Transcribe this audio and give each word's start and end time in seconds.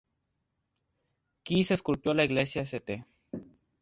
Kiss 1.43 1.69
esculpió 1.69 2.15
la 2.15 2.23
iglesia 2.23 2.63
St. 2.63 3.05